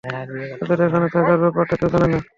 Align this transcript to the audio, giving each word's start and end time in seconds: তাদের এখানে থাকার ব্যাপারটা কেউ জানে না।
তাদের 0.59 0.79
এখানে 0.87 1.07
থাকার 1.15 1.37
ব্যাপারটা 1.43 1.75
কেউ 1.79 1.89
জানে 1.93 2.07
না। 2.07 2.19